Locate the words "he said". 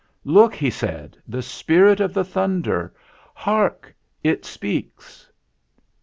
0.55-1.15